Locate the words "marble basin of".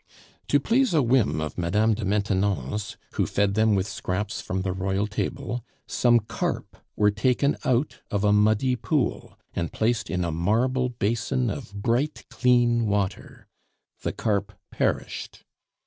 10.31-11.75